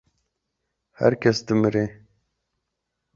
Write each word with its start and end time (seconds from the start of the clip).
Her 1.01 1.13
kes 1.25 1.39
dimire. 1.51 1.83